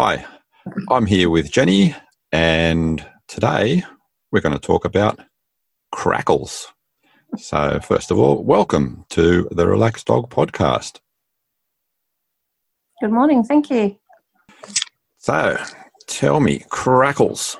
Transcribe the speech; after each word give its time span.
Hi, 0.00 0.24
I'm 0.90 1.06
here 1.06 1.28
with 1.28 1.50
Jenny, 1.50 1.92
and 2.30 3.04
today 3.26 3.82
we're 4.30 4.40
going 4.40 4.54
to 4.54 4.60
talk 4.60 4.84
about 4.84 5.18
crackles. 5.90 6.68
So, 7.36 7.80
first 7.80 8.12
of 8.12 8.18
all, 8.20 8.44
welcome 8.44 9.06
to 9.10 9.48
the 9.50 9.66
Relaxed 9.66 10.06
Dog 10.06 10.30
Podcast. 10.30 11.00
Good 13.00 13.10
morning. 13.10 13.42
Thank 13.42 13.70
you. 13.70 13.98
So, 15.16 15.60
tell 16.06 16.38
me, 16.38 16.62
crackles. 16.68 17.56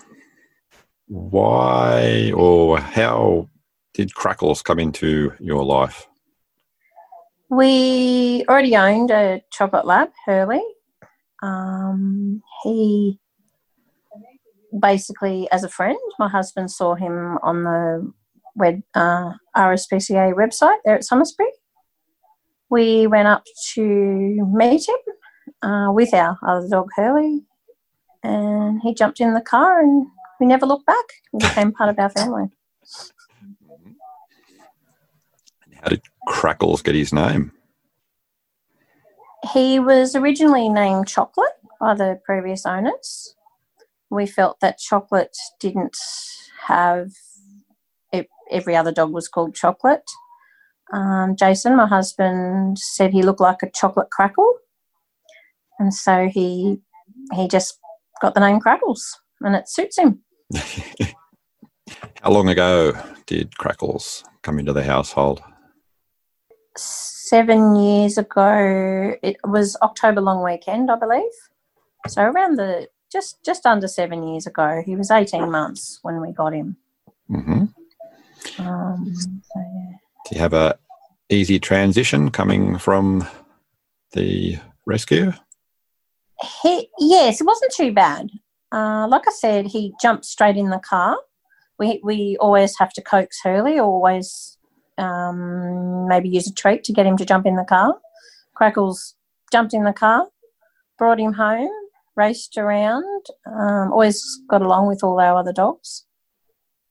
Why 1.08 2.30
or 2.36 2.78
how 2.78 3.48
did 3.94 4.14
crackles 4.14 4.62
come 4.62 4.78
into 4.78 5.32
your 5.40 5.64
life? 5.64 6.06
We 7.50 8.44
already 8.48 8.76
owned 8.76 9.10
a 9.10 9.42
chocolate 9.50 9.86
lab, 9.86 10.12
Hurley. 10.24 10.62
Um, 11.42 12.42
he 12.62 13.18
basically, 14.78 15.48
as 15.50 15.64
a 15.64 15.68
friend, 15.68 15.98
my 16.18 16.28
husband 16.28 16.70
saw 16.70 16.94
him 16.94 17.38
on 17.42 17.64
the 17.64 18.12
web, 18.56 18.82
uh, 18.94 19.32
RSPCA 19.56 20.34
website 20.34 20.78
there 20.84 20.96
at 20.96 21.04
Somersby. 21.04 21.46
We 22.70 23.06
went 23.06 23.28
up 23.28 23.44
to 23.74 23.82
meet 23.82 24.86
him 24.88 25.68
uh, 25.68 25.92
with 25.92 26.12
our 26.12 26.38
other 26.46 26.68
dog, 26.68 26.88
Hurley, 26.96 27.44
and 28.22 28.80
he 28.82 28.94
jumped 28.94 29.20
in 29.20 29.34
the 29.34 29.40
car 29.40 29.80
and 29.80 30.06
we 30.40 30.46
never 30.46 30.66
looked 30.66 30.86
back. 30.86 31.04
He 31.32 31.38
became 31.38 31.72
part 31.72 31.90
of 31.90 31.98
our 31.98 32.10
family. 32.10 32.48
How 35.82 35.88
did 35.88 36.02
Crackles 36.26 36.82
get 36.82 36.94
his 36.94 37.12
name? 37.12 37.52
He 39.52 39.78
was 39.78 40.14
originally 40.14 40.68
named 40.68 41.08
Chocolate 41.08 41.52
by 41.80 41.94
the 41.94 42.20
previous 42.24 42.66
owners. 42.66 43.34
We 44.10 44.26
felt 44.26 44.60
that 44.60 44.78
Chocolate 44.78 45.36
didn't 45.60 45.96
have 46.66 47.10
every 48.50 48.76
other 48.76 48.92
dog 48.92 49.12
was 49.12 49.28
called 49.28 49.54
Chocolate. 49.54 50.08
Um, 50.92 51.36
Jason, 51.36 51.76
my 51.76 51.86
husband, 51.86 52.78
said 52.78 53.12
he 53.12 53.22
looked 53.22 53.40
like 53.40 53.62
a 53.62 53.70
chocolate 53.70 54.10
crackle, 54.10 54.54
and 55.78 55.92
so 55.92 56.28
he 56.28 56.80
he 57.34 57.46
just 57.46 57.78
got 58.22 58.34
the 58.34 58.40
name 58.40 58.58
Crackles, 58.60 59.20
and 59.40 59.54
it 59.54 59.68
suits 59.68 59.98
him. 59.98 60.20
How 62.22 62.30
long 62.30 62.48
ago 62.48 62.92
did 63.26 63.56
Crackles 63.58 64.24
come 64.42 64.58
into 64.58 64.72
the 64.72 64.84
household? 64.84 65.42
Seven 67.28 67.76
years 67.76 68.18
ago. 68.18 69.14
It 69.22 69.36
was 69.44 69.76
October 69.82 70.20
long 70.20 70.42
weekend, 70.42 70.90
I 70.90 70.96
believe. 70.96 71.30
So 72.06 72.22
around 72.22 72.56
the 72.56 72.88
just 73.10 73.42
just 73.44 73.66
under 73.66 73.88
seven 73.88 74.22
years 74.26 74.46
ago. 74.46 74.82
He 74.84 74.96
was 74.96 75.10
eighteen 75.10 75.50
months 75.50 75.98
when 76.02 76.20
we 76.20 76.32
got 76.32 76.52
him. 76.54 76.76
Mm-hmm. 77.30 77.64
Um, 78.66 79.14
so, 79.14 79.32
yeah. 79.56 79.96
Do 80.26 80.34
you 80.34 80.40
have 80.40 80.52
a 80.52 80.78
easy 81.28 81.58
transition 81.58 82.30
coming 82.30 82.78
from 82.78 83.26
the 84.12 84.58
rescue? 84.86 85.32
He, 86.62 86.88
yes, 86.98 87.40
it 87.40 87.44
wasn't 87.44 87.72
too 87.72 87.92
bad. 87.92 88.30
Uh, 88.70 89.06
like 89.08 89.26
I 89.26 89.32
said, 89.32 89.66
he 89.66 89.92
jumped 90.00 90.24
straight 90.24 90.56
in 90.56 90.70
the 90.70 90.78
car. 90.78 91.16
We 91.78 92.00
we 92.04 92.36
always 92.40 92.78
have 92.78 92.92
to 92.94 93.02
coax 93.02 93.40
Hurley, 93.42 93.78
always 93.78 94.57
um, 94.98 96.08
maybe 96.08 96.28
use 96.28 96.48
a 96.48 96.52
treat 96.52 96.84
to 96.84 96.92
get 96.92 97.06
him 97.06 97.16
to 97.16 97.24
jump 97.24 97.46
in 97.46 97.56
the 97.56 97.64
car. 97.64 97.98
Crackles 98.54 99.14
jumped 99.52 99.74
in 99.74 99.84
the 99.84 99.92
car, 99.92 100.26
brought 100.98 101.20
him 101.20 101.32
home, 101.32 101.70
raced 102.16 102.58
around, 102.58 103.26
um, 103.46 103.92
always 103.92 104.40
got 104.48 104.62
along 104.62 104.88
with 104.88 105.02
all 105.02 105.20
our 105.20 105.38
other 105.38 105.52
dogs. 105.52 106.04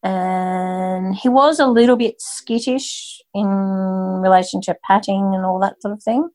And 0.03 1.15
he 1.15 1.27
was 1.27 1.59
a 1.59 1.67
little 1.67 1.97
bit 1.97 2.21
skittish 2.21 3.21
in 3.33 3.47
relation 3.47 4.61
to 4.61 4.77
patting 4.87 5.33
and 5.35 5.45
all 5.45 5.59
that 5.59 5.81
sort 5.81 5.93
of 5.93 6.01
thing. 6.01 6.29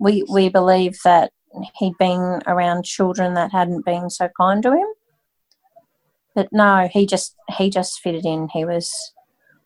We 0.00 0.24
we 0.30 0.48
believe 0.48 0.98
that 1.04 1.30
he'd 1.76 1.96
been 1.98 2.40
around 2.46 2.84
children 2.84 3.34
that 3.34 3.52
hadn't 3.52 3.84
been 3.84 4.10
so 4.10 4.28
kind 4.36 4.62
to 4.62 4.72
him. 4.72 4.86
But 6.34 6.48
no, 6.52 6.88
he 6.92 7.06
just 7.06 7.36
he 7.56 7.70
just 7.70 8.00
fitted 8.00 8.24
in. 8.24 8.48
He 8.52 8.64
was 8.64 8.90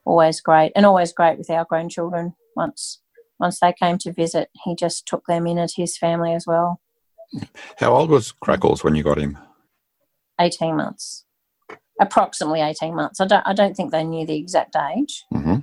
always 0.05 0.41
great 0.41 0.73
and 0.75 0.87
always 0.87 1.13
great 1.13 1.39
with 1.39 1.51
our 1.51 1.65
grandchildren. 1.65 2.35
Once 2.57 3.01
once 3.39 3.59
they 3.61 3.73
came 3.73 3.99
to 3.99 4.13
visit, 4.13 4.49
he 4.65 4.75
just 4.75 5.07
took 5.07 5.25
them 5.27 5.47
in 5.47 5.59
as 5.59 5.75
his 5.75 5.97
family 5.99 6.33
as 6.33 6.47
well. 6.47 6.81
How 7.79 7.95
old 7.95 8.11
was 8.11 8.33
Crackles 8.33 8.85
when 8.85 8.95
you 8.95 9.03
got 9.03 9.19
him? 9.19 9.39
Eighteen 10.41 10.77
months, 10.77 11.25
approximately 12.01 12.61
eighteen 12.61 12.95
months. 12.95 13.21
I 13.21 13.27
don't 13.27 13.47
I 13.47 13.53
don't 13.53 13.77
think 13.77 13.91
they 13.91 14.05
knew 14.05 14.27
the 14.27 14.37
exact 14.37 14.77
age. 14.77 15.25
Mm-hmm. 15.33 15.57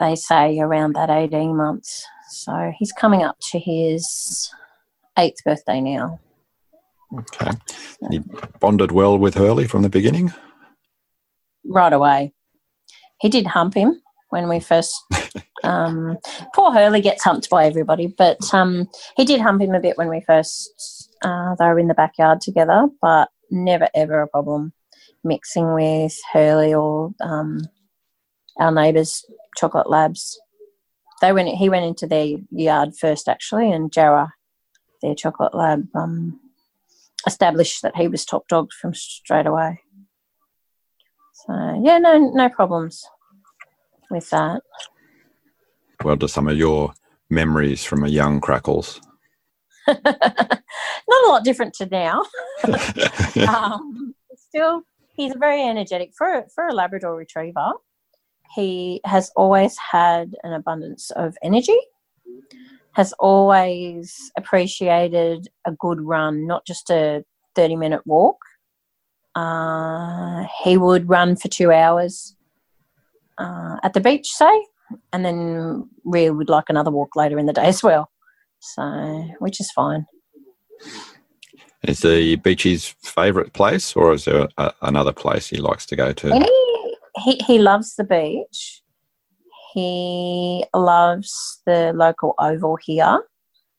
They 0.00 0.16
say 0.16 0.58
around 0.58 0.94
that 0.94 1.10
eighteen 1.10 1.56
months. 1.56 2.06
So 2.30 2.72
he's 2.78 2.92
coming 2.92 3.22
up 3.22 3.36
to 3.52 3.58
his 3.58 4.50
eighth 5.18 5.42
birthday 5.44 5.80
now. 5.80 6.20
Okay. 7.18 7.52
He 8.10 8.20
bonded 8.60 8.92
well 8.92 9.18
with 9.18 9.34
Hurley 9.34 9.66
from 9.66 9.82
the 9.82 9.88
beginning? 9.88 10.32
Right 11.64 11.92
away. 11.92 12.34
He 13.20 13.28
did 13.28 13.46
hump 13.46 13.74
him 13.74 14.00
when 14.30 14.48
we 14.48 14.60
first. 14.60 14.94
um, 15.64 16.18
poor 16.54 16.72
Hurley 16.72 17.00
gets 17.00 17.24
humped 17.24 17.50
by 17.50 17.66
everybody, 17.66 18.06
but 18.06 18.38
um, 18.52 18.88
he 19.16 19.24
did 19.24 19.40
hump 19.40 19.62
him 19.62 19.74
a 19.74 19.80
bit 19.80 19.98
when 19.98 20.08
we 20.08 20.20
first. 20.20 21.08
Uh, 21.22 21.54
they 21.58 21.64
were 21.64 21.78
in 21.78 21.88
the 21.88 21.94
backyard 21.94 22.40
together, 22.40 22.88
but 23.00 23.28
never 23.50 23.88
ever 23.94 24.22
a 24.22 24.28
problem 24.28 24.72
mixing 25.24 25.74
with 25.74 26.16
Hurley 26.32 26.72
or 26.74 27.12
um, 27.20 27.60
our 28.58 28.70
neighbours' 28.70 29.24
chocolate 29.56 29.90
labs 29.90 30.38
they 31.20 31.32
went. 31.32 31.48
He 31.48 31.68
went 31.68 31.84
into 31.84 32.06
their 32.06 32.36
yard 32.50 32.96
first, 32.96 33.28
actually, 33.28 33.70
and 33.70 33.92
Jarrah, 33.92 34.32
their 35.02 35.14
chocolate 35.14 35.54
lab, 35.54 35.88
um, 35.94 36.40
established 37.26 37.82
that 37.82 37.96
he 37.96 38.08
was 38.08 38.24
top 38.24 38.48
dog 38.48 38.70
from 38.72 38.94
straight 38.94 39.46
away. 39.46 39.80
So 41.48 41.80
yeah, 41.82 41.98
no, 41.98 42.30
no 42.30 42.48
problems 42.48 43.04
with 44.10 44.30
that. 44.30 44.62
Well, 46.04 46.16
to 46.18 46.28
some 46.28 46.46
of 46.46 46.56
your 46.56 46.92
memories 47.30 47.84
from 47.84 48.04
a 48.04 48.08
young 48.08 48.40
Crackles? 48.40 49.00
Not 49.88 50.04
a 50.04 51.28
lot 51.28 51.42
different 51.42 51.74
to 51.74 51.86
now. 51.86 52.24
um, 53.48 54.14
still, 54.36 54.82
he's 55.16 55.34
very 55.34 55.62
energetic 55.62 56.12
for 56.16 56.46
for 56.54 56.68
a 56.68 56.72
Labrador 56.72 57.16
Retriever 57.16 57.72
he 58.54 59.00
has 59.04 59.30
always 59.36 59.76
had 59.76 60.34
an 60.42 60.52
abundance 60.52 61.10
of 61.10 61.36
energy, 61.42 61.78
has 62.92 63.12
always 63.18 64.32
appreciated 64.36 65.48
a 65.66 65.72
good 65.72 66.00
run, 66.00 66.46
not 66.46 66.66
just 66.66 66.90
a 66.90 67.24
30 67.54 67.76
minute 67.76 68.06
walk. 68.06 68.38
Uh, 69.38 70.46
he 70.64 70.76
would 70.76 71.08
run 71.08 71.36
for 71.36 71.46
two 71.46 71.70
hours 71.70 72.34
uh, 73.38 73.76
at 73.84 73.92
the 73.92 74.00
beach, 74.00 74.28
say, 74.28 74.66
and 75.12 75.24
then 75.24 75.88
we 76.04 76.28
would 76.28 76.48
like 76.48 76.64
another 76.68 76.90
walk 76.90 77.14
later 77.14 77.38
in 77.38 77.46
the 77.46 77.52
day 77.52 77.66
as 77.66 77.80
well. 77.80 78.10
So, 78.58 78.82
which 79.38 79.60
is 79.60 79.70
fine. 79.70 80.06
Is 81.84 82.00
the 82.00 82.34
beach 82.34 82.64
his 82.64 82.88
favourite 83.02 83.52
place, 83.52 83.94
or 83.94 84.12
is 84.12 84.24
there 84.24 84.48
a, 84.58 84.72
another 84.82 85.12
place 85.12 85.48
he 85.48 85.58
likes 85.58 85.86
to 85.86 85.96
go 85.96 86.12
to? 86.12 86.32
Any 86.32 86.50
he, 87.24 87.40
he 87.46 87.58
loves 87.58 87.94
the 87.94 88.04
beach. 88.04 88.82
He 89.72 90.64
loves 90.74 91.60
the 91.64 91.92
local 91.94 92.34
oval 92.40 92.76
here. 92.82 93.22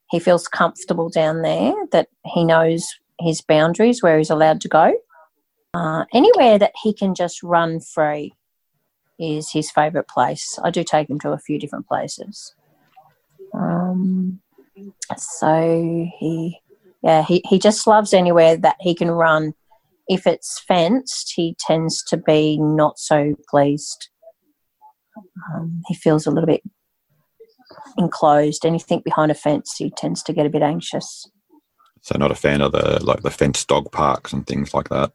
He 0.09 0.19
feels 0.19 0.47
comfortable 0.47 1.09
down 1.09 1.41
there, 1.41 1.73
that 1.91 2.07
he 2.33 2.45
knows 2.45 2.87
his 3.19 3.41
boundaries, 3.41 4.01
where 4.01 4.17
he's 4.17 4.29
allowed 4.29 4.61
to 4.61 4.69
go. 4.69 4.93
Uh, 5.73 6.05
anywhere 6.13 6.57
that 6.57 6.73
he 6.81 6.93
can 6.93 7.13
just 7.13 7.43
run 7.43 7.79
free 7.79 8.33
is 9.19 9.51
his 9.51 9.69
favourite 9.69 10.07
place. 10.07 10.57
I 10.63 10.71
do 10.71 10.83
take 10.83 11.09
him 11.09 11.19
to 11.19 11.31
a 11.31 11.39
few 11.39 11.59
different 11.59 11.87
places. 11.87 12.55
Um, 13.53 14.41
so 15.17 16.09
he, 16.19 16.59
yeah, 17.03 17.23
he, 17.23 17.43
he 17.47 17.59
just 17.59 17.85
loves 17.85 18.13
anywhere 18.13 18.57
that 18.57 18.77
he 18.79 18.95
can 18.95 19.11
run 19.11 19.53
if 20.09 20.25
it's 20.25 20.59
fenced, 20.67 21.33
he 21.35 21.55
tends 21.59 22.03
to 22.05 22.17
be 22.17 22.57
not 22.57 22.97
so 22.97 23.35
pleased. 23.47 24.09
Um, 25.53 25.83
he 25.87 25.93
feels 25.93 26.25
a 26.25 26.31
little 26.31 26.47
bit 26.47 26.63
enclosed. 27.97 28.65
Anything 28.65 29.01
behind 29.05 29.31
a 29.31 29.35
fence, 29.35 29.75
he 29.77 29.91
tends 29.91 30.23
to 30.23 30.33
get 30.33 30.47
a 30.47 30.49
bit 30.49 30.63
anxious. 30.63 31.29
So 32.01 32.17
not 32.17 32.31
a 32.31 32.35
fan 32.35 32.61
of 32.61 32.71
the 32.71 33.03
like 33.03 33.21
the 33.21 33.29
fenced 33.29 33.67
dog 33.67 33.91
parks 33.91 34.33
and 34.33 34.47
things 34.47 34.73
like 34.73 34.89
that. 34.89 35.11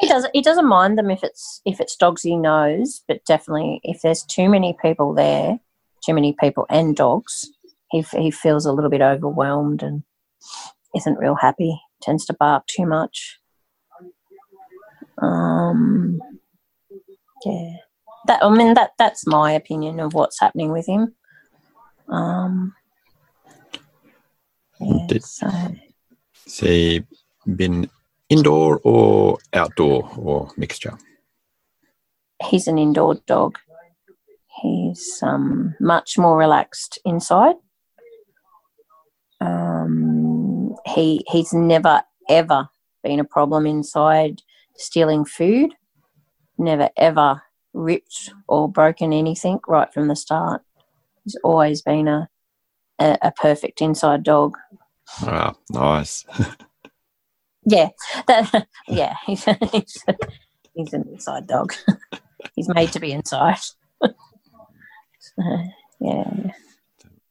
He 0.00 0.06
doesn't. 0.06 0.30
He 0.32 0.42
doesn't 0.42 0.68
mind 0.68 0.96
them 0.96 1.10
if 1.10 1.24
it's 1.24 1.60
if 1.64 1.80
it's 1.80 1.96
dogs 1.96 2.22
he 2.22 2.36
knows, 2.36 3.02
but 3.08 3.24
definitely 3.24 3.80
if 3.82 4.00
there's 4.00 4.22
too 4.22 4.48
many 4.48 4.76
people 4.80 5.12
there, 5.12 5.58
too 6.06 6.14
many 6.14 6.34
people 6.38 6.66
and 6.70 6.94
dogs, 6.94 7.50
he 7.90 8.02
he 8.12 8.30
feels 8.30 8.64
a 8.64 8.72
little 8.72 8.90
bit 8.90 9.02
overwhelmed 9.02 9.82
and 9.82 10.04
isn't 10.96 11.18
real 11.18 11.34
happy. 11.34 11.80
Tends 12.00 12.24
to 12.26 12.32
bark 12.34 12.64
too 12.68 12.86
much. 12.86 13.40
Um, 15.20 16.20
yeah, 17.44 17.72
that 18.28 18.42
I 18.42 18.48
mean 18.50 18.74
that 18.74 18.92
that's 18.98 19.26
my 19.26 19.50
opinion 19.52 19.98
of 19.98 20.14
what's 20.14 20.38
happening 20.38 20.70
with 20.70 20.86
him. 20.86 21.14
Um, 22.08 22.74
yeah, 24.80 25.06
Did- 25.08 25.24
so 25.24 25.48
Has 25.48 27.00
been 27.56 27.90
indoor 28.28 28.80
or 28.84 29.38
outdoor 29.52 30.10
or 30.16 30.50
mixture? 30.56 30.98
he's 32.42 32.68
an 32.68 32.78
indoor 32.78 33.16
dog. 33.26 33.58
He's 34.62 35.20
um, 35.22 35.74
much 35.80 36.18
more 36.18 36.36
relaxed 36.36 36.98
inside. 37.04 37.56
Um, 39.40 40.74
he 40.86 41.24
he's 41.28 41.52
never 41.52 42.02
ever 42.28 42.68
been 43.04 43.20
a 43.20 43.24
problem 43.24 43.66
inside 43.66 44.42
stealing 44.76 45.24
food. 45.24 45.74
Never 46.56 46.90
ever 46.96 47.42
ripped 47.72 48.32
or 48.48 48.68
broken 48.68 49.12
anything 49.12 49.60
right 49.68 49.92
from 49.94 50.08
the 50.08 50.16
start. 50.16 50.62
He's 51.22 51.36
always 51.44 51.82
been 51.82 52.08
a 52.08 52.28
a, 52.98 53.16
a 53.22 53.30
perfect 53.32 53.80
inside 53.80 54.24
dog. 54.24 54.56
Ah, 55.22 55.54
nice. 55.70 56.24
Yeah, 57.70 57.88
that, 58.26 58.66
yeah, 58.88 59.14
he's, 59.26 59.44
he's, 59.72 60.04
he's 60.74 60.92
an 60.94 61.06
inside 61.12 61.46
dog. 61.46 61.74
he's 62.54 62.68
made 62.68 62.92
to 62.92 63.00
be 63.00 63.12
inside. 63.12 63.58
So, 65.20 65.42
yeah, 66.00 66.30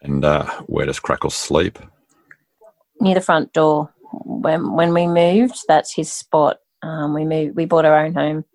And 0.02 0.24
uh, 0.24 0.46
where 0.68 0.86
does 0.86 1.00
Crackle 1.00 1.30
sleep? 1.32 1.80
near 3.00 3.16
the 3.16 3.22
front 3.22 3.54
door. 3.54 3.94
When 4.12 4.74
when 4.74 4.94
we 4.94 5.08
moved, 5.08 5.60
that's 5.68 5.94
his 5.94 6.12
spot. 6.12 6.58
Um, 6.82 7.14
we 7.14 7.26
moved. 7.26 7.56
We 7.56 7.66
bought 7.66 7.86
our 7.86 8.06
own 8.06 8.14
home 8.14 8.46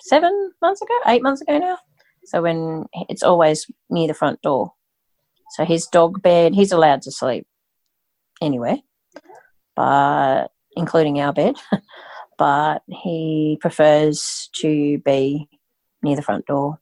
seven 0.00 0.52
months 0.62 0.82
ago, 0.82 0.94
eight 1.06 1.22
months 1.22 1.40
ago 1.42 1.58
now. 1.58 1.78
So 2.24 2.42
when 2.42 2.86
it's 3.08 3.22
always 3.22 3.70
near 3.88 4.08
the 4.08 4.14
front 4.14 4.42
door. 4.42 4.72
So 5.56 5.64
his 5.64 5.86
dog 5.86 6.22
bed, 6.22 6.54
he's 6.54 6.70
allowed 6.72 7.02
to 7.02 7.10
sleep 7.10 7.46
anywhere, 8.40 8.76
but 9.74 10.48
including 10.76 11.20
our 11.20 11.32
bed. 11.32 11.56
but 12.38 12.82
he 12.88 13.58
prefers 13.60 14.48
to 14.54 14.98
be 14.98 15.48
near 16.02 16.16
the 16.16 16.22
front 16.22 16.46
door. 16.46 16.78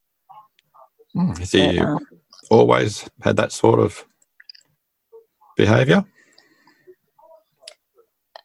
Hmm, 1.15 1.33
Has 1.35 1.53
he 1.53 1.79
Um, 1.81 1.99
always 2.51 3.09
had 3.23 3.37
that 3.37 3.53
sort 3.53 3.81
of 3.81 4.05
behaviour? 5.57 6.05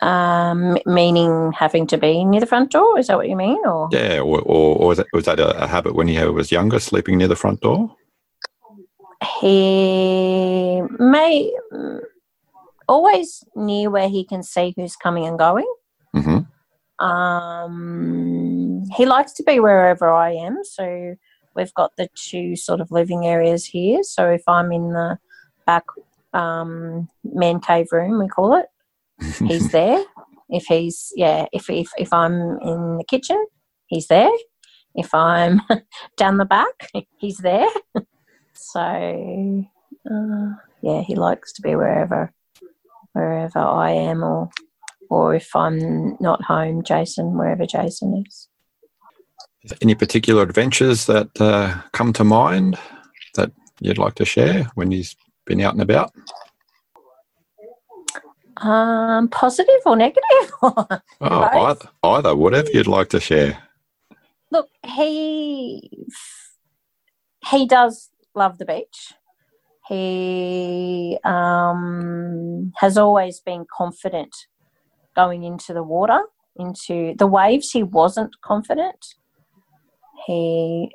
um, 0.01 0.77
meaning 0.85 1.53
having 1.53 1.87
to 1.87 1.97
be 1.97 2.25
near 2.25 2.41
the 2.41 2.45
front 2.45 2.71
door. 2.71 2.99
Is 2.99 3.07
that 3.07 3.15
what 3.15 3.29
you 3.29 3.37
mean? 3.37 3.59
Or 3.65 3.87
Yeah, 3.91 4.19
or, 4.19 4.41
or, 4.41 4.75
or 4.77 4.87
was, 4.89 4.97
that, 4.97 5.07
was 5.13 5.23
that 5.25 5.39
a, 5.39 5.63
a 5.63 5.67
habit 5.67 5.95
when 5.95 6.09
he 6.09 6.21
was 6.25 6.51
younger, 6.51 6.79
sleeping 6.79 7.17
near 7.17 7.29
the 7.29 7.35
front 7.37 7.61
door? 7.61 7.95
he 9.39 10.81
may 10.99 11.49
mm, 11.71 11.99
always 12.87 13.43
near 13.55 13.89
where 13.89 14.09
he 14.09 14.25
can 14.25 14.43
see 14.43 14.73
who's 14.75 14.95
coming 14.95 15.25
and 15.25 15.39
going. 15.39 15.71
hmm 16.13 16.39
Um, 16.99 18.83
he 18.95 19.05
likes 19.05 19.33
to 19.33 19.43
be 19.43 19.59
wherever 19.59 20.09
I 20.11 20.31
am. 20.31 20.63
So 20.63 21.15
we've 21.55 21.73
got 21.73 21.95
the 21.97 22.09
two 22.15 22.55
sort 22.55 22.81
of 22.81 22.91
living 22.91 23.25
areas 23.25 23.65
here. 23.65 24.03
So 24.03 24.29
if 24.29 24.43
I'm 24.47 24.71
in 24.71 24.89
the 24.93 25.17
back 25.65 25.83
um, 26.33 27.07
man 27.23 27.59
cave 27.59 27.87
room, 27.91 28.19
we 28.19 28.27
call 28.27 28.55
it, 28.55 28.65
he's 29.47 29.71
there. 29.71 30.03
If 30.49 30.65
he's 30.65 31.11
yeah, 31.15 31.45
if 31.51 31.69
if 31.69 31.89
if 31.97 32.13
I'm 32.13 32.33
in 32.61 32.97
the 32.97 33.05
kitchen, 33.07 33.43
he's 33.87 34.07
there. 34.07 34.31
If 34.95 35.13
I'm 35.13 35.61
down 36.17 36.37
the 36.37 36.45
back, 36.45 36.91
he's 37.17 37.37
there. 37.37 37.69
so 38.53 38.79
uh, 40.11 40.49
yeah, 40.81 41.01
he 41.01 41.15
likes 41.15 41.53
to 41.53 41.61
be 41.61 41.75
wherever 41.75 42.31
wherever 43.13 43.59
I 43.59 43.91
am, 43.91 44.23
or 44.23 44.49
or 45.09 45.35
if 45.35 45.55
I'm 45.55 46.17
not 46.19 46.43
home, 46.43 46.83
Jason, 46.83 47.37
wherever 47.37 47.65
Jason 47.65 48.23
is. 48.25 48.47
Any 49.81 49.95
particular 49.95 50.43
adventures 50.43 51.05
that 51.05 51.29
uh, 51.39 51.79
come 51.93 52.11
to 52.13 52.23
mind 52.23 52.77
that 53.35 53.51
you'd 53.79 53.97
like 53.97 54.15
to 54.15 54.25
share 54.25 54.63
when 54.75 54.91
he's 54.91 55.15
been 55.45 55.61
out 55.61 55.73
and 55.73 55.81
about? 55.81 56.11
Um, 58.57 59.27
positive 59.29 59.81
or 59.85 59.95
negative? 59.95 60.23
Oh, 61.21 61.43
either, 61.69 61.89
either, 62.03 62.35
whatever 62.35 62.69
you'd 62.73 62.87
like 62.87 63.09
to 63.09 63.19
share. 63.19 63.57
Look, 64.51 64.69
he 64.85 66.05
he 67.49 67.65
does 67.65 68.09
love 68.35 68.57
the 68.57 68.65
beach. 68.65 69.13
He 69.87 71.19
um, 71.23 72.71
has 72.77 72.97
always 72.97 73.39
been 73.41 73.65
confident 73.75 74.35
going 75.15 75.43
into 75.43 75.73
the 75.73 75.83
water, 75.83 76.21
into 76.57 77.13
the 77.17 77.27
waves. 77.27 77.71
He 77.71 77.83
wasn't 77.83 78.39
confident. 78.41 79.15
He 80.25 80.91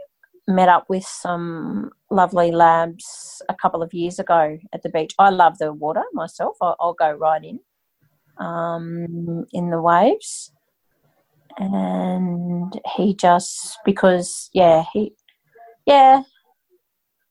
met 0.47 0.69
up 0.69 0.87
with 0.89 1.05
some 1.05 1.91
lovely 2.11 2.51
labs 2.51 3.43
a 3.49 3.55
couple 3.55 3.83
of 3.83 3.93
years 3.93 4.19
ago 4.19 4.59
at 4.73 4.83
the 4.83 4.89
beach. 4.89 5.15
I 5.19 5.31
love 5.31 5.59
the 5.59 5.73
water 5.73 6.05
myself. 6.15 6.57
I'll, 6.63 6.77
I'll 6.81 6.95
go 6.95 7.11
right 7.13 7.45
in 7.45 7.61
um, 8.39 9.45
in 9.53 9.71
the 9.71 9.83
waves 9.83 10.53
and 11.59 12.81
he 12.97 13.15
just 13.15 13.79
because 13.85 14.49
yeah 14.53 14.85
he 14.93 15.13
yeah 15.87 16.23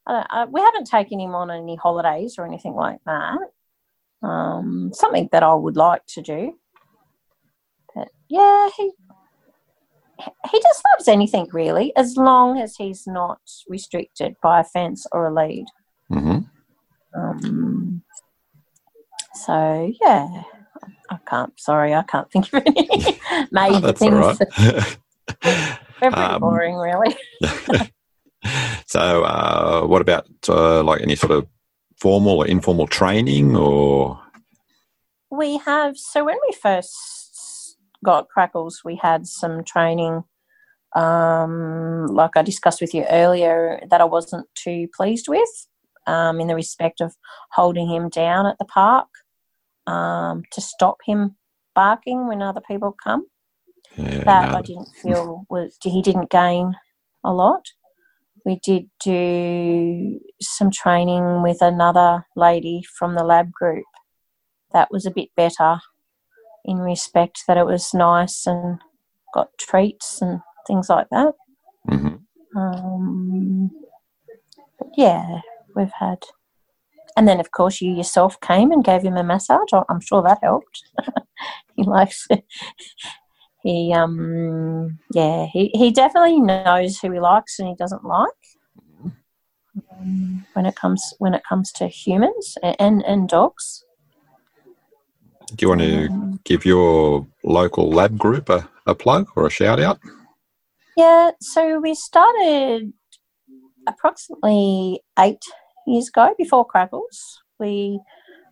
I 0.07 0.11
don't, 0.13 0.27
I, 0.31 0.45
we 0.45 0.61
haven't 0.61 0.87
taken 0.87 1.19
him 1.19 1.35
on 1.35 1.51
any 1.51 1.75
holidays 1.75 2.35
or 2.39 2.45
anything 2.45 2.73
like 2.73 2.99
that. 3.05 3.37
Um, 4.23 4.91
something 4.93 5.29
that 5.31 5.43
I 5.43 5.53
would 5.53 5.75
like 5.75 6.05
to 6.07 6.21
do. 6.21 6.57
But 7.93 8.07
yeah 8.29 8.69
he 8.75 8.91
he 10.51 10.59
just 10.59 10.83
loves 10.91 11.07
anything 11.07 11.47
really 11.53 11.95
as 11.95 12.17
long 12.17 12.57
as 12.59 12.75
he's 12.75 13.05
not 13.05 13.39
restricted 13.69 14.35
by 14.41 14.61
a 14.61 14.63
fence 14.63 15.05
or 15.11 15.27
a 15.27 15.33
lead. 15.33 15.65
Hmm 16.09 16.39
um, 17.15 18.01
so 19.35 19.91
yeah 20.01 20.43
I 21.09 21.17
can't 21.27 21.53
sorry 21.59 21.93
I 21.93 22.03
can't 22.03 22.31
think 22.31 22.51
of 22.53 22.63
any 22.65 22.87
major 23.51 23.75
Oh, 23.75 23.79
that's 23.79 23.99
things. 23.99 24.39
Right. 24.59 24.97
They're 25.43 26.11
pretty 26.11 26.33
Um, 26.33 26.41
boring, 26.41 26.75
really. 26.75 27.15
So, 28.87 29.23
uh, 29.23 29.85
what 29.85 30.01
about 30.01 30.27
uh, 30.47 30.81
like 30.81 31.01
any 31.01 31.15
sort 31.15 31.31
of 31.31 31.45
formal 31.99 32.37
or 32.39 32.47
informal 32.47 32.87
training 32.87 33.55
or? 33.55 34.19
We 35.29 35.57
have 35.57 35.97
so 35.97 36.23
when 36.23 36.37
we 36.47 36.55
first 36.61 37.77
got 38.03 38.29
Crackles, 38.29 38.83
we 38.85 38.95
had 38.95 39.27
some 39.27 39.63
training. 39.65 40.23
Um, 40.95 42.07
like 42.07 42.37
I 42.37 42.41
discussed 42.41 42.79
with 42.79 42.93
you 42.93 43.03
earlier, 43.09 43.81
that 43.89 43.99
I 43.99 44.05
wasn't 44.05 44.47
too 44.55 44.87
pleased 44.95 45.27
with, 45.27 45.67
um, 46.07 46.39
in 46.39 46.47
the 46.47 46.55
respect 46.55 47.01
of 47.01 47.13
holding 47.51 47.89
him 47.89 48.07
down 48.07 48.45
at 48.45 48.57
the 48.57 48.65
park 48.65 49.09
um, 49.85 50.43
to 50.53 50.61
stop 50.61 50.99
him 51.05 51.35
barking 51.75 52.27
when 52.27 52.41
other 52.41 52.61
people 52.65 52.95
come. 53.03 53.25
Yeah, 53.97 54.23
that 54.23 54.51
no, 54.51 54.57
I 54.57 54.61
didn't 54.61 54.89
feel 55.01 55.45
was 55.49 55.77
he 55.83 56.01
didn't 56.01 56.29
gain 56.29 56.73
a 57.23 57.33
lot. 57.33 57.65
We 58.47 58.61
did 58.63 58.89
do 59.03 60.21
some 60.41 60.71
training 60.71 61.43
with 61.43 61.61
another 61.61 62.25
lady 62.37 62.81
from 62.97 63.13
the 63.15 63.25
lab 63.25 63.51
group. 63.51 63.83
That 64.71 64.87
was 64.89 65.05
a 65.05 65.11
bit 65.11 65.31
better 65.35 65.79
in 66.63 66.77
respect 66.77 67.43
that 67.45 67.57
it 67.57 67.65
was 67.65 67.93
nice 67.93 68.47
and 68.47 68.79
got 69.33 69.49
treats 69.59 70.21
and 70.21 70.39
things 70.65 70.87
like 70.87 71.07
that. 71.11 71.33
mhm. 71.89 72.21
Um, 72.55 73.69
yeah, 74.95 75.41
we've 75.75 75.91
had. 75.99 76.19
And 77.17 77.27
then, 77.27 77.41
of 77.41 77.51
course, 77.51 77.81
you 77.81 77.93
yourself 77.93 78.39
came 78.39 78.71
and 78.71 78.81
gave 78.81 79.01
him 79.01 79.17
a 79.17 79.23
massage. 79.23 79.73
I'm 79.89 79.99
sure 79.99 80.23
that 80.23 80.39
helped. 80.41 80.83
he 81.75 81.83
likes 81.83 82.27
it. 82.29 82.45
He, 83.67 83.91
um, 83.91 84.97
yeah, 85.11 85.45
he, 85.51 85.69
he 85.73 85.91
definitely 85.91 86.39
knows 86.39 86.99
who 86.99 87.11
he 87.11 87.19
likes 87.19 87.59
and 87.59 87.67
he 87.67 87.75
doesn't 87.75 88.05
like. 88.05 88.43
Um, 89.91 90.45
when 90.53 90.65
it 90.65 90.77
comes 90.77 91.03
when 91.19 91.33
it 91.33 91.43
comes 91.49 91.73
to 91.73 91.87
humans 91.87 92.57
and 92.63 92.77
and, 92.79 93.05
and 93.05 93.27
dogs. 93.27 93.83
Do 95.53 95.65
you 95.65 95.69
want 95.69 95.81
to 95.81 96.07
Um, 96.07 96.39
give 96.45 96.63
your 96.63 97.27
local 97.43 97.89
lab 97.89 98.17
group 98.17 98.47
a, 98.49 98.69
a 98.85 98.95
plug 98.95 99.27
or 99.35 99.47
a 99.47 99.49
shout 99.49 99.81
out? 99.81 99.99
Yeah, 100.95 101.31
so 101.41 101.81
we 101.81 101.93
started 101.93 102.93
approximately 103.85 105.01
eight 105.19 105.43
years 105.85 106.07
ago 106.07 106.33
before 106.37 106.65
Crackles. 106.65 107.43
We 107.59 107.99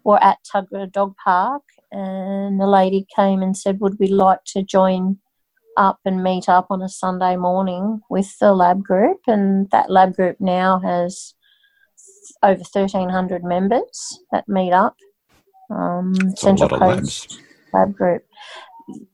were 0.06 0.24
at 0.24 0.38
Tuggerah 0.54 0.92
Dog 0.92 1.16
Park, 1.22 1.64
and 1.92 2.62
the 2.62 2.68
lady 2.68 3.06
came 3.14 3.42
and 3.42 3.58
said, 3.58 3.80
Would 3.82 3.98
we 4.00 4.08
like 4.08 4.44
to 4.54 4.64
join 4.64 5.18
up 5.76 6.00
and 6.06 6.24
meet 6.24 6.48
up 6.48 6.68
on 6.70 6.82
a 6.82 6.88
Sunday 6.88 7.36
morning 7.36 8.00
with 8.10 8.38
the 8.40 8.54
lab 8.54 8.84
group? 8.84 9.18
And 9.28 9.70
that 9.72 9.90
lab 9.90 10.16
group 10.16 10.38
now 10.40 10.80
has 10.80 11.34
over 12.44 12.62
1,300 12.72 13.44
members 13.44 14.20
that 14.32 14.48
meet 14.48 14.72
up. 14.72 14.96
Um, 15.70 16.14
It's 16.32 16.44
a 16.44 16.52
lot 16.52 16.72
of 16.72 16.82
labs. 16.82 17.40
lab 17.74 17.96
group. 17.96 18.24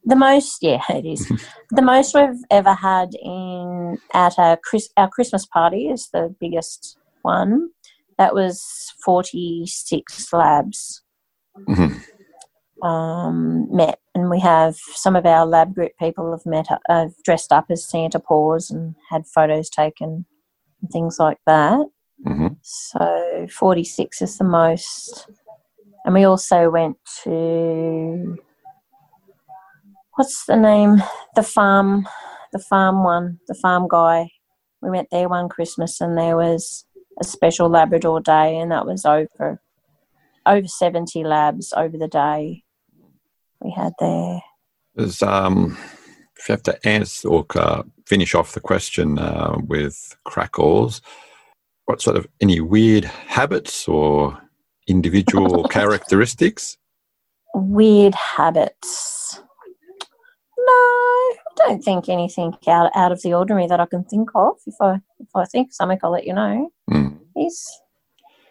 The 0.04 0.18
most, 0.18 0.58
yeah, 0.62 0.82
it 0.90 1.06
is. 1.06 1.32
the 1.72 1.82
most 1.82 2.14
we've 2.14 2.44
ever 2.52 2.74
had 2.74 3.12
in 3.14 3.98
at 4.14 4.38
our 4.38 4.58
Chris, 4.58 4.90
our 4.98 5.10
Christmas 5.10 5.46
party 5.46 5.88
is 5.88 6.10
the 6.12 6.36
biggest 6.40 6.98
one. 7.22 7.70
That 8.22 8.36
was 8.36 8.94
forty 9.04 9.66
six 9.66 10.32
labs 10.32 11.02
Mhm. 11.68 12.04
um, 12.84 13.68
met, 13.76 13.98
and 14.14 14.30
we 14.30 14.40
have 14.40 14.76
some 15.04 15.16
of 15.16 15.26
our 15.26 15.44
lab 15.44 15.74
group 15.74 15.94
people 16.00 16.30
have 16.30 16.46
met, 16.46 16.68
uh, 16.88 17.08
dressed 17.26 17.52
up 17.52 17.66
as 17.72 17.90
Santa 17.90 18.20
paws 18.20 18.70
and 18.70 18.94
had 19.10 19.26
photos 19.26 19.72
taken 19.72 20.26
and 20.82 20.92
things 20.92 21.18
like 21.18 21.40
that. 21.48 21.88
Mhm. 22.28 22.58
So 22.62 23.48
46 23.50 24.22
is 24.22 24.38
the 24.38 24.44
most. 24.44 25.28
And 26.06 26.14
we 26.14 26.24
also 26.24 26.70
went 26.70 26.98
to 27.24 28.38
what's 30.16 30.46
the 30.46 30.58
name? 30.58 31.02
The 31.36 31.44
farm, 31.58 32.08
the 32.54 32.60
farm 32.60 33.04
one, 33.04 33.40
the 33.48 33.56
farm 33.56 33.88
guy. 33.88 34.30
We 34.84 34.92
went 34.92 35.10
there 35.10 35.28
one 35.28 35.50
Christmas 35.50 36.00
and 36.02 36.16
there 36.16 36.38
was 36.38 36.86
a 37.22 37.24
special 37.24 37.70
Labrador 37.70 38.20
day 38.20 38.58
and 38.58 38.72
that 38.72 38.86
was 38.86 39.06
over 39.06 39.62
over 40.46 40.68
70 40.68 41.24
labs 41.24 41.72
over 41.78 41.98
the 41.98 42.08
day 42.08 42.64
we 43.62 43.72
had 43.72 43.94
there. 44.00 44.42
There's, 44.96 45.22
um, 45.22 45.78
if 46.38 46.50
you 46.50 46.54
have 46.54 46.64
to 46.64 46.88
answer 46.88 47.30
or 47.30 47.46
uh, 47.56 47.84
finish 48.08 48.36
off 48.36 48.54
the 48.54 48.60
question 48.60 49.20
uh, 49.20 49.58
with 49.68 50.18
crackles, 50.26 51.02
what 51.86 52.02
sort 52.02 52.18
of 52.18 52.28
any 52.42 52.60
weird 52.60 53.06
habits 53.06 53.88
or 53.88 54.38
individual 54.88 55.64
characteristics? 55.70 56.78
Weird 57.54 58.16
habits. 58.16 59.42
No, 60.58 60.74
I 60.74 61.36
don't 61.58 61.84
think 61.84 62.08
anything 62.08 62.54
out 62.68 62.92
out 62.96 63.12
of 63.12 63.22
the 63.22 63.34
ordinary 63.34 63.68
that 63.68 63.80
I 63.80 63.86
can 63.86 64.04
think 64.06 64.30
of. 64.36 64.56
If 64.66 64.76
I 64.80 64.96
if 65.20 65.28
I 65.36 65.46
think 65.46 65.70
of 65.70 65.74
something, 65.74 66.00
I'll 66.04 66.12
let 66.12 66.26
you 66.26 66.34
know. 66.34 66.70
Mm. 66.90 67.01
He's 67.36 67.68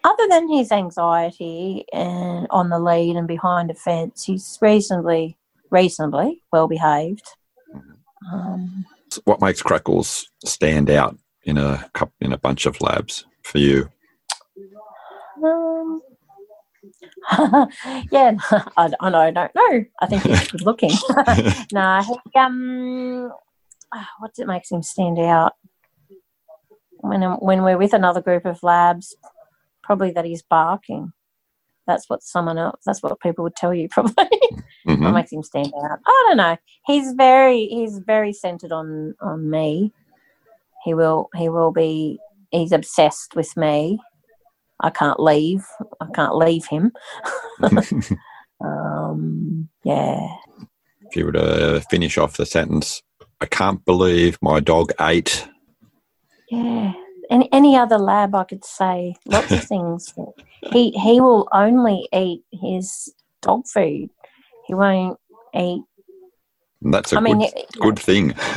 other 0.03 0.27
than 0.27 0.51
his 0.51 0.71
anxiety 0.71 1.85
and 1.93 2.47
on 2.49 2.69
the 2.69 2.79
lead 2.79 3.15
and 3.15 3.27
behind 3.27 3.69
a 3.69 3.75
fence, 3.75 4.23
he's 4.25 4.57
reasonably 4.61 5.37
reasonably 5.69 6.41
well 6.51 6.67
behaved. 6.67 7.27
Um, 8.31 8.85
What 9.25 9.41
makes 9.41 9.61
crackles 9.61 10.29
stand 10.43 10.89
out 10.89 11.17
in 11.43 11.57
a 11.57 11.89
cup 11.93 12.11
in 12.19 12.33
a 12.33 12.37
bunch 12.37 12.65
of 12.65 12.81
labs 12.81 13.25
for 13.43 13.57
you? 13.57 13.89
um, 15.43 16.01
yeah, 18.11 18.35
I, 18.77 18.91
I 18.99 19.09
know, 19.09 19.19
I 19.19 19.31
don't 19.31 19.55
know. 19.55 19.85
I 20.01 20.07
think 20.07 20.23
he's 20.23 20.51
good 20.51 20.61
looking. 20.61 20.91
no, 21.71 22.01
he, 22.01 22.39
um, 22.39 23.31
ah, 23.93 24.09
what 24.19 24.31
it 24.37 24.47
makes 24.47 24.71
him 24.71 24.83
stand 24.83 25.19
out 25.19 25.53
when 27.11 27.21
when 27.39 27.63
we're 27.63 27.77
with 27.77 27.93
another 27.93 28.21
group 28.21 28.45
of 28.45 28.63
labs, 28.63 29.15
probably 29.83 30.11
that 30.11 30.25
he's 30.25 30.41
barking. 30.43 31.11
That's 31.87 32.09
what 32.09 32.23
someone 32.23 32.57
else. 32.57 32.81
That's 32.85 33.03
what 33.03 33.19
people 33.19 33.43
would 33.43 33.55
tell 33.55 33.73
you 33.73 33.89
probably. 33.95 34.13
what 34.85 34.97
Mhm. 34.97 35.13
makes 35.13 35.31
him 35.31 35.43
stand 35.43 35.73
out? 35.83 35.99
I 36.05 36.25
don't 36.27 36.37
know. 36.37 36.57
He's 36.85 37.11
very 37.13 37.65
he's 37.67 37.99
very 37.99 38.31
centered 38.33 38.71
on 38.71 39.15
on 39.21 39.49
me. 39.49 39.91
He 40.85 40.93
will 40.93 41.29
he 41.35 41.49
will 41.49 41.71
be. 41.71 42.19
He's 42.51 42.71
obsessed 42.71 43.35
with 43.35 43.55
me. 43.57 43.99
I 44.79 44.89
can't 44.89 45.19
leave. 45.19 45.63
I 45.99 46.07
can't 46.13 46.35
leave 46.35 46.65
him. 46.65 46.91
Um, 48.63 49.69
yeah. 49.83 50.35
if 51.07 51.15
you 51.15 51.25
were 51.25 51.31
to 51.31 51.81
finish 51.89 52.17
off 52.19 52.37
the 52.37 52.45
sentence, 52.45 53.01
I 53.39 53.47
can't 53.47 53.83
believe 53.85 54.37
my 54.39 54.59
dog 54.59 54.91
ate. 54.99 55.47
Yeah. 56.51 56.93
Any 57.31 57.47
any 57.53 57.77
other 57.77 57.97
lab 57.97 58.35
I 58.35 58.43
could 58.43 58.65
say 58.65 59.15
lots 59.25 59.51
of 59.51 59.63
things. 59.67 60.13
He 60.73 60.91
he 60.91 61.21
will 61.21 61.47
only 61.53 62.07
eat 62.13 62.43
his 62.51 63.13
dog 63.41 63.65
food. 63.67 64.09
He 64.67 64.75
won't 64.75 65.17
eat. 65.55 65.81
And 66.83 66.93
that's 66.93 67.13
a 67.13 67.17
I 67.17 67.19
mean, 67.21 67.39
good, 67.39 67.51
he, 67.55 67.79
good 67.79 67.99
thing. 67.99 68.33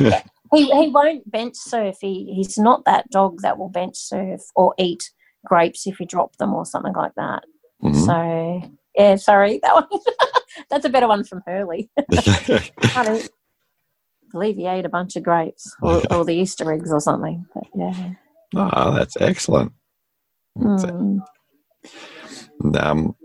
he 0.51 0.65
he 0.65 0.89
won't 0.89 1.31
bench 1.31 1.55
surf. 1.55 1.97
He 2.01 2.33
he's 2.35 2.57
not 2.57 2.83
that 2.85 3.09
dog 3.09 3.41
that 3.41 3.57
will 3.57 3.69
bench 3.69 3.95
surf 3.95 4.41
or 4.55 4.75
eat 4.77 5.09
grapes 5.45 5.87
if 5.87 5.99
you 5.99 6.05
drop 6.05 6.35
them 6.35 6.53
or 6.53 6.65
something 6.65 6.93
like 6.93 7.13
that. 7.15 7.43
Mhm. 7.81 8.05
So 8.05 8.71
yeah, 8.97 9.15
sorry 9.15 9.59
that 9.63 9.73
one. 9.73 9.87
That's 10.69 10.85
a 10.85 10.89
better 10.89 11.07
one 11.07 11.23
from 11.23 11.43
Hurley. 11.45 11.89
I 12.11 13.27
believe 14.31 14.57
he 14.57 14.67
ate 14.67 14.85
a 14.85 14.89
bunch 14.89 15.15
of 15.15 15.23
grapes 15.23 15.75
or, 15.81 16.01
or 16.11 16.25
the 16.25 16.33
Easter 16.33 16.71
eggs 16.71 16.91
or 16.91 16.99
something. 16.99 17.45
But 17.53 17.63
yeah. 17.75 18.11
Ah, 18.55 18.91
that's 18.91 19.17
excellent. 19.19 19.73
That's 20.55 20.85
Mm. 20.85 21.19
And, 22.61 22.77
um, 22.77 23.15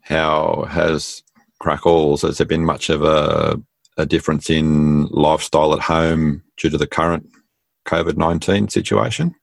how 0.00 0.66
has 0.68 1.22
Crackles, 1.60 2.22
has 2.22 2.38
there 2.38 2.46
been 2.46 2.64
much 2.64 2.90
of 2.90 3.02
a, 3.02 3.60
a 3.96 4.06
difference 4.06 4.50
in 4.50 5.06
lifestyle 5.06 5.72
at 5.74 5.80
home 5.80 6.42
due 6.56 6.70
to 6.70 6.78
the 6.78 6.86
current 6.86 7.28
COVID 7.86 8.16
19 8.16 8.68
situation? 8.68 9.34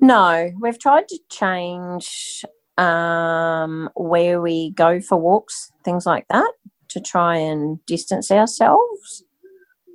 No, 0.00 0.52
we've 0.60 0.78
tried 0.78 1.08
to 1.08 1.18
change 1.30 2.44
um, 2.76 3.90
where 3.96 4.40
we 4.40 4.70
go 4.70 5.00
for 5.00 5.18
walks, 5.18 5.72
things 5.84 6.06
like 6.06 6.26
that, 6.30 6.52
to 6.90 7.00
try 7.00 7.36
and 7.36 7.84
distance 7.86 8.30
ourselves. 8.30 9.24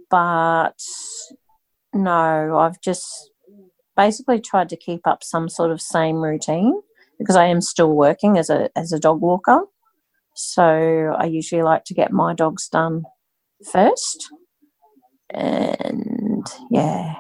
But 0.10 0.80
no, 1.94 2.58
I've 2.58 2.82
just 2.82 3.32
basically 3.96 4.40
tried 4.40 4.70
to 4.70 4.78
keep 4.78 5.06
up 5.06 5.24
some 5.24 5.50
sort 5.50 5.72
of 5.72 5.82
same 5.82 6.18
routine 6.18 6.82
because 7.20 7.36
I 7.36 7.46
am 7.46 7.62
still 7.62 7.94
working 7.94 8.38
as 8.38 8.50
a 8.50 8.70
as 8.76 8.92
a 8.92 9.00
dog 9.00 9.22
walker. 9.22 9.62
So 10.36 11.16
I 11.18 11.26
usually 11.26 11.62
like 11.62 11.84
to 11.86 11.94
get 11.94 12.12
my 12.12 12.34
dogs 12.34 12.68
done 12.70 13.04
first. 13.72 14.32
And 15.30 16.46
yeah, 16.70 17.16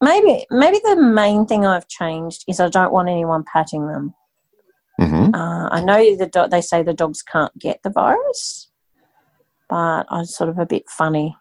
maybe 0.00 0.46
maybe 0.50 0.80
the 0.84 0.96
main 0.96 1.46
thing 1.46 1.66
I've 1.66 1.88
changed 1.88 2.44
is 2.48 2.60
I 2.60 2.68
don't 2.68 2.92
want 2.92 3.08
anyone 3.08 3.44
patting 3.52 3.86
them. 3.86 4.14
hmm 4.98 5.34
Uh, 5.34 5.68
I 5.70 5.80
know 5.80 6.16
the 6.16 6.26
do- 6.26 6.48
they 6.48 6.60
say 6.60 6.82
the 6.82 6.94
dogs 6.94 7.22
can't 7.22 7.56
get 7.58 7.80
the 7.82 7.90
virus, 7.90 8.70
but 9.68 10.06
I'm 10.08 10.24
sort 10.24 10.50
of 10.50 10.58
a 10.58 10.66
bit 10.66 10.88
funny, 10.88 11.36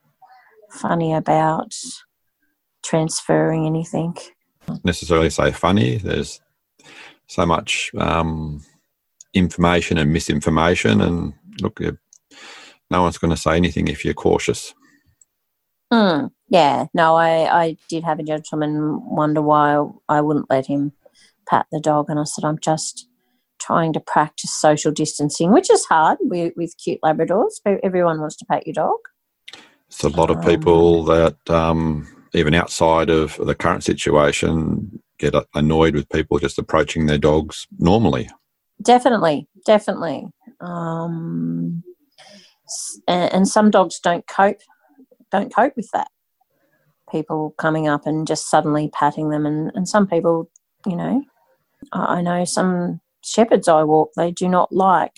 funny 0.72 1.14
about 1.14 1.74
transferring 2.84 3.66
anything. 3.66 4.16
Necessarily 4.84 5.30
say 5.30 5.52
funny. 5.52 5.98
There's 5.98 6.42
so 7.28 7.46
much 7.46 7.92
um, 7.98 8.64
information 9.34 9.98
and 9.98 10.12
misinformation. 10.12 11.02
And 11.02 11.34
look, 11.62 11.80
no 12.90 13.02
one's 13.02 13.18
going 13.18 13.32
to 13.32 13.38
say 13.38 13.56
anything 13.56 13.88
if 13.88 14.04
you're 14.06 14.14
cautious. 14.14 14.74
Mm, 15.92 16.32
yeah, 16.50 16.86
no, 16.94 17.16
I, 17.16 17.64
I 17.64 17.78
did 17.90 18.04
have 18.04 18.20
a 18.20 18.24
gentleman 18.24 19.02
wonder 19.06 19.42
why 19.42 19.86
I 20.10 20.22
wouldn't 20.22 20.50
let 20.50 20.66
him 20.66 20.92
pat 21.48 21.66
the 21.72 21.80
dog, 21.80 22.08
and 22.10 22.20
I 22.20 22.26
said, 22.26 22.44
I'm 22.44 22.60
just 22.60 23.08
trying 23.60 23.94
to 23.94 24.00
practice 24.00 24.52
social 24.52 24.92
distancing, 24.92 25.52
which 25.52 25.72
is 25.72 25.86
hard 25.86 26.18
with, 26.22 26.54
with 26.56 26.76
cute 26.78 27.00
Labradors. 27.04 27.54
but 27.64 27.80
Everyone 27.84 28.20
wants 28.20 28.36
to 28.38 28.46
pat 28.46 28.68
your 28.68 28.74
dog. 28.74 28.98
It's 29.88 30.04
a 30.04 30.10
lot 30.10 30.30
of 30.30 30.44
people 30.44 31.04
that, 31.06 31.50
um, 31.50 32.08
even 32.34 32.54
outside 32.54 33.10
of 33.10 33.38
the 33.38 33.56
current 33.56 33.84
situation, 33.84 35.02
get 35.18 35.34
annoyed 35.56 35.96
with 35.96 36.10
people 36.10 36.40
just 36.40 36.60
approaching 36.60 37.06
their 37.06 37.18
dogs 37.18 37.68
normally. 37.80 38.30
Definitely, 38.82 39.48
definitely. 39.66 40.28
Um, 40.62 41.84
and, 43.08 43.48
some 43.48 43.72
dogs 43.72 44.00
don't 44.00 44.28
cope, 44.28 44.60
don't 45.32 45.54
cope 45.54 45.74
with 45.76 45.90
that. 45.94 46.10
People 47.10 47.56
coming 47.58 47.88
up 47.88 48.06
and 48.06 48.28
just 48.28 48.50
suddenly 48.50 48.90
patting 48.94 49.30
them, 49.30 49.46
and, 49.46 49.72
and 49.74 49.88
some 49.88 50.08
people, 50.08 50.50
you 50.86 50.96
know, 50.96 51.24
I, 51.94 52.22
know 52.22 52.44
some 52.44 53.00
shepherds 53.24 53.68
I 53.68 53.84
walk, 53.84 54.12
they 54.16 54.32
do 54.32 54.50
not 54.50 54.72
like 54.72 55.18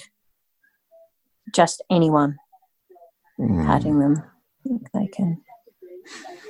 just 1.53 1.81
anyone 1.89 2.37
Hmm. 3.39 3.65
patting 3.65 3.99
them, 3.99 4.21
they 4.93 5.07
can 5.07 5.41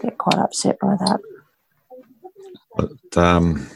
get 0.01 0.17
quite 0.17 0.39
upset 0.39 0.77
by 0.79 0.95
that. 0.99 1.19
But 2.75 3.17
um, 3.17 3.67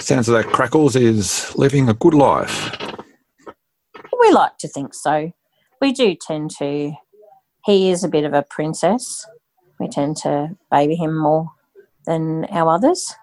sounds 0.00 0.28
like 0.28 0.46
Crackles 0.46 0.96
is 0.96 1.54
living 1.56 1.88
a 1.88 1.94
good 1.94 2.14
life. 2.14 2.76
We 4.20 4.30
like 4.32 4.58
to 4.58 4.68
think 4.68 4.94
so. 4.94 5.32
We 5.80 5.92
do 5.92 6.14
tend 6.14 6.50
to. 6.58 6.92
He 7.64 7.90
is 7.90 8.04
a 8.04 8.08
bit 8.08 8.24
of 8.24 8.32
a 8.32 8.44
princess. 8.48 9.26
We 9.78 9.88
tend 9.88 10.16
to 10.18 10.56
baby 10.70 10.96
him 10.96 11.16
more 11.16 11.50
than 12.06 12.44
our 12.46 12.74
others. 12.74 13.14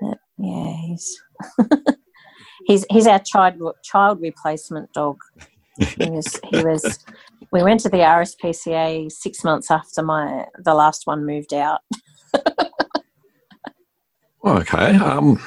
But, 0.00 0.18
yeah, 0.38 0.72
he's 0.86 1.22
he's 2.66 2.86
he's 2.90 3.06
our 3.06 3.18
child 3.18 3.60
child 3.84 4.20
replacement 4.20 4.92
dog. 4.92 5.18
He 5.78 6.10
was 6.10 6.40
he 6.50 6.62
was. 6.62 7.04
We 7.52 7.62
went 7.62 7.80
to 7.80 7.88
the 7.88 7.98
RSPCA 7.98 9.10
six 9.10 9.42
months 9.42 9.70
after 9.70 10.02
my 10.02 10.46
the 10.58 10.74
last 10.74 11.06
one 11.06 11.24
moved 11.24 11.54
out. 11.54 11.80
Okay. 14.44 14.96
Um, 14.96 15.40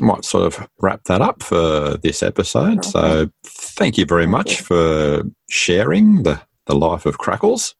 might 0.00 0.24
sort 0.24 0.46
of 0.46 0.68
wrap 0.80 1.04
that 1.04 1.20
up 1.20 1.42
for 1.42 1.96
this 1.98 2.22
episode. 2.22 2.84
So 2.84 3.30
thank 3.44 3.96
you 3.96 4.06
very 4.06 4.26
much 4.26 4.58
you. 4.58 4.64
for 4.64 5.22
sharing 5.48 6.22
the, 6.24 6.40
the 6.66 6.74
life 6.74 7.06
of 7.06 7.18
Crackles. 7.18 7.74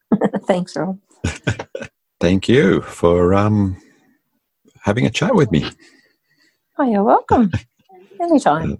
Thanks, 0.46 0.76
Rob. 0.76 0.98
Thank 2.20 2.48
you 2.48 2.80
for 2.82 3.34
um, 3.34 3.76
having 4.82 5.04
a 5.04 5.10
chat 5.10 5.34
with 5.34 5.50
me. 5.50 5.68
Oh, 6.78 6.88
you're 6.88 7.02
welcome. 7.02 7.50
Anytime. 8.20 8.78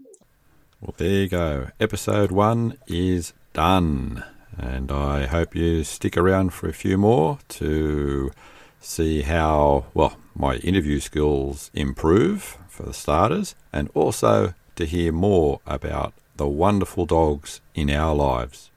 Well, 0.80 0.94
there 0.96 1.10
you 1.10 1.28
go. 1.28 1.68
Episode 1.80 2.30
one 2.30 2.78
is 2.86 3.32
done. 3.52 4.24
And 4.58 4.92
I 4.92 5.26
hope 5.26 5.54
you 5.54 5.84
stick 5.84 6.16
around 6.16 6.52
for 6.52 6.68
a 6.68 6.73
few 6.73 6.96
more 6.96 7.38
to 7.50 8.32
see 8.80 9.23
how, 9.23 9.87
well, 9.94 10.16
my 10.34 10.56
interview 10.56 11.00
skills 11.00 11.70
improve 11.75 12.58
for 12.68 12.82
the 12.84 12.92
starters, 12.92 13.54
and 13.73 13.90
also 13.94 14.54
to 14.76 14.84
hear 14.84 15.12
more 15.12 15.61
about 15.66 16.12
the 16.37 16.49
wonderful 16.49 17.06
dogs 17.06 17.61
in 17.75 17.88
our 17.90 18.14
lives. 18.14 18.70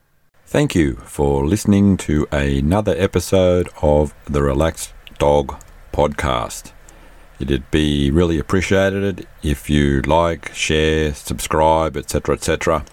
Thank 0.46 0.76
you 0.76 0.96
for 0.98 1.46
listening 1.46 1.98
to 1.98 2.28
another 2.32 2.96
episode 2.98 3.70
of 3.82 4.14
the 4.26 4.42
Relaxed 4.42 4.94
Dog 5.18 5.62
Podcast. 5.92 6.72
It'd 7.40 7.70
be 7.70 8.10
really 8.12 8.40
appreciated 8.40 9.28
if 9.44 9.70
you 9.70 10.02
like, 10.04 10.54
share, 10.54 11.14
subscribe, 11.14 11.98
etc., 11.98 12.36
etc. 12.36 12.86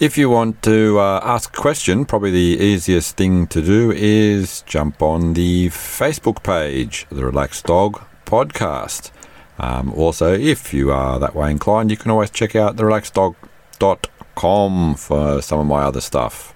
If 0.00 0.16
you 0.16 0.30
want 0.30 0.62
to 0.62 0.98
uh, 0.98 1.20
ask 1.22 1.54
a 1.54 1.60
question, 1.60 2.06
probably 2.06 2.30
the 2.30 2.64
easiest 2.64 3.18
thing 3.18 3.46
to 3.48 3.60
do 3.60 3.92
is 3.92 4.62
jump 4.62 5.02
on 5.02 5.34
the 5.34 5.68
Facebook 5.68 6.42
page, 6.42 7.06
the 7.10 7.26
Relaxed 7.26 7.66
Dog 7.66 8.00
Podcast. 8.24 9.10
Um, 9.58 9.92
also, 9.92 10.32
if 10.32 10.72
you 10.72 10.90
are 10.90 11.18
that 11.18 11.34
way 11.34 11.50
inclined, 11.50 11.90
you 11.90 11.98
can 11.98 12.10
always 12.10 12.30
check 12.30 12.56
out 12.56 12.76
therelaxeddog.com 12.76 14.94
for 14.94 15.42
some 15.42 15.60
of 15.60 15.66
my 15.66 15.82
other 15.82 16.00
stuff. 16.00 16.54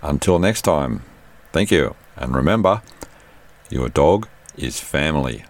Until 0.00 0.38
next 0.38 0.62
time, 0.62 1.02
thank 1.52 1.72
you, 1.72 1.96
and 2.14 2.32
remember, 2.32 2.82
your 3.70 3.88
dog 3.88 4.28
is 4.56 4.78
family. 4.78 5.44